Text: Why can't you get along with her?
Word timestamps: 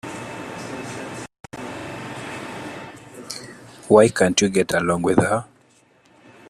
Why 3.87 4.09
can't 4.09 4.41
you 4.41 4.49
get 4.49 4.71
along 4.73 5.03
with 5.03 5.19
her? 5.19 5.45